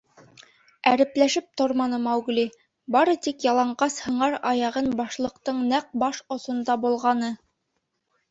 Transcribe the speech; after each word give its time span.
Әрепләшеп 0.91 1.47
торманы 1.61 1.97
Маугли, 2.05 2.45
бары 2.95 3.13
тик 3.27 3.45
яланғас 3.47 3.99
һыңар 4.05 4.37
аяғын 4.53 4.89
башлыҡтың 5.03 5.59
нәҡ 5.75 5.91
баш 6.05 6.23
осонда 6.37 6.79
болғаны. 6.87 7.33